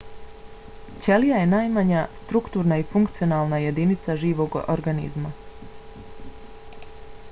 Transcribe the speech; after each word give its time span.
ćelija 1.07 1.41
je 1.41 1.49
najmanja 1.49 1.99
strukturna 2.23 2.79
i 2.83 2.87
funkcionalna 2.95 3.59
jedinica 3.65 4.15
živog 4.25 4.57
organizma 4.77 5.33